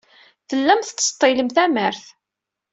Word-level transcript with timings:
Tellam 0.47 0.81
tettseḍḍilem 0.81 1.49
tamart. 1.55 2.03